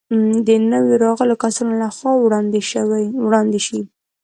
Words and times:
د 0.47 0.49
نویو 0.71 0.99
راغلو 1.05 1.35
کسانو 1.43 1.73
له 1.81 1.87
خوا 1.95 2.13
وړاندې 3.23 3.59
شي. 3.67 3.79